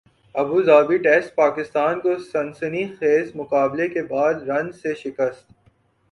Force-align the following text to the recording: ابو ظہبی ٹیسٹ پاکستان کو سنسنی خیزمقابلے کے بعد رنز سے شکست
ابو 0.35 0.61
ظہبی 0.63 0.97
ٹیسٹ 0.97 1.33
پاکستان 1.35 1.99
کو 1.99 2.17
سنسنی 2.21 2.83
خیزمقابلے 2.99 3.87
کے 3.87 4.03
بعد 4.03 4.41
رنز 4.49 4.81
سے 4.81 4.93
شکست 4.93 5.45